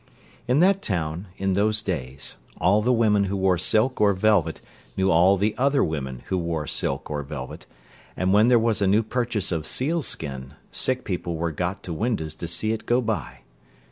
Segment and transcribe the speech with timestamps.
[0.47, 4.59] In that town, in those days, all the women who wore silk or velvet
[4.97, 7.67] knew all the other women who wore silk or velvet,
[8.17, 12.33] and when there was a new purchase of sealskin, sick people were got to windows
[12.33, 13.41] to see it go by.